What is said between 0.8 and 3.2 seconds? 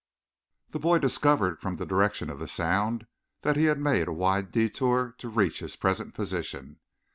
discovered from the direction of the sound